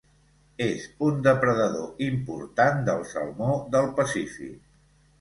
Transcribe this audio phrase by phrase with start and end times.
[0.67, 4.61] És un depredador important del salmó del Pacífic.